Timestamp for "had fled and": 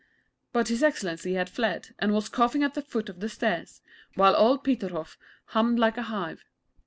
1.35-2.11